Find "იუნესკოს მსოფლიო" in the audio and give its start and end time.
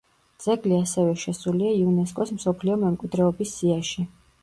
1.83-2.81